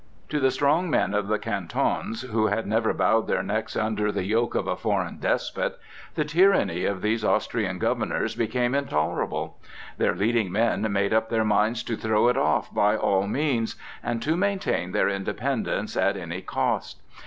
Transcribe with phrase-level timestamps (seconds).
[0.29, 4.23] To the strong men of the Cantons, who had never bowed their necks under the
[4.23, 5.77] yoke of a foreign despot,
[6.15, 9.59] the tyranny of these Austrian governors became intolerable;
[9.99, 14.23] their leading men made up their minds to throw it off by all means, and
[14.23, 17.03] to maintain their independence at any cost.